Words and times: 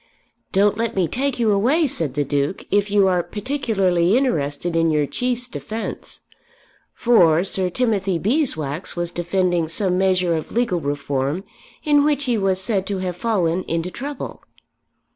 "Don't 0.51 0.79
let 0.79 0.95
me 0.95 1.07
take 1.07 1.37
you 1.37 1.51
away," 1.51 1.85
said 1.85 2.15
the 2.15 2.23
Duke, 2.23 2.65
"if 2.71 2.89
you 2.89 3.07
are 3.07 3.21
particularly 3.21 4.17
interested 4.17 4.75
in 4.75 4.89
your 4.89 5.05
Chief's 5.05 5.47
defence," 5.47 6.21
for 6.91 7.43
Sir 7.43 7.69
Timothy 7.69 8.17
Beeswax 8.17 8.95
was 8.95 9.11
defending 9.11 9.67
some 9.67 9.99
measure 9.99 10.35
of 10.35 10.51
legal 10.51 10.79
reform 10.81 11.43
in 11.83 12.03
which 12.03 12.23
he 12.25 12.35
was 12.35 12.59
said 12.59 12.87
to 12.87 12.97
have 12.97 13.15
fallen 13.15 13.61
into 13.65 13.91
trouble. 13.91 14.41